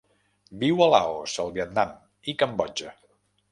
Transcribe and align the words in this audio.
Viu 0.63 0.81
a 0.85 0.87
Laos, 0.93 1.35
el 1.45 1.53
Vietnam 1.59 1.93
i 2.33 2.37
Cambodja. 2.43 2.99